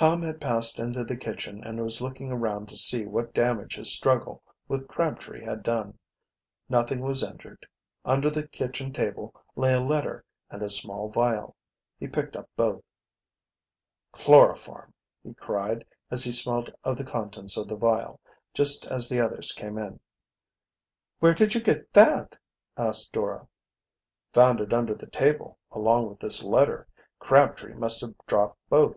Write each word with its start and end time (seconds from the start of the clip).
Tom 0.00 0.22
had 0.22 0.40
passed 0.40 0.78
into 0.78 1.04
the 1.04 1.14
kitchen 1.14 1.62
and 1.62 1.78
was 1.78 2.00
looking 2.00 2.32
around 2.32 2.70
to 2.70 2.74
see 2.78 3.04
what 3.04 3.34
damage 3.34 3.76
his 3.76 3.92
struggle 3.94 4.42
with 4.66 4.88
Crabtree 4.88 5.44
had 5.44 5.62
done. 5.62 5.98
Nothing 6.70 7.00
was 7.00 7.22
injured. 7.22 7.66
Under 8.02 8.30
the 8.30 8.48
kitchen 8.48 8.94
table 8.94 9.34
lay 9.56 9.74
a 9.74 9.80
letter 9.82 10.24
and 10.48 10.62
a 10.62 10.70
small 10.70 11.10
vial. 11.10 11.54
He 11.98 12.08
picked 12.08 12.34
up 12.34 12.48
both. 12.56 12.82
"Chloroform!" 14.12 14.94
he 15.22 15.34
cried, 15.34 15.84
as 16.10 16.24
he 16.24 16.32
smelt 16.32 16.70
of 16.82 16.96
the 16.96 17.04
contents 17.04 17.58
of 17.58 17.68
the 17.68 17.76
vial, 17.76 18.20
just 18.54 18.86
as 18.86 19.10
the 19.10 19.20
others 19.20 19.52
came 19.52 19.76
in. 19.76 20.00
"Where 21.18 21.34
did 21.34 21.54
you 21.54 21.60
get 21.60 21.92
that?" 21.92 22.38
asked 22.74 23.12
Dora. 23.12 23.46
"Found 24.32 24.60
it 24.62 24.72
under 24.72 24.94
the 24.94 25.06
table, 25.08 25.58
along 25.70 26.08
with 26.08 26.20
this 26.20 26.42
letter. 26.42 26.88
Crabtree 27.18 27.74
must 27.74 28.00
have 28.00 28.14
dropped 28.26 28.58
both." 28.70 28.96